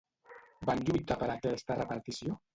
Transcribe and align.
Van 0.69 0.81
lluitar 0.87 1.19
per 1.25 1.29
aquesta 1.35 1.79
repartició? 1.83 2.41